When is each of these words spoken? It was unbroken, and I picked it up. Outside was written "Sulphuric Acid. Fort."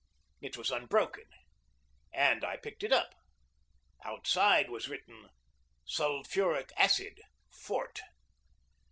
It 0.41 0.57
was 0.57 0.71
unbroken, 0.71 1.25
and 2.11 2.43
I 2.43 2.57
picked 2.57 2.81
it 2.81 2.91
up. 2.91 3.13
Outside 4.03 4.67
was 4.67 4.87
written 4.89 5.29
"Sulphuric 5.85 6.71
Acid. 6.75 7.21
Fort." 7.51 8.01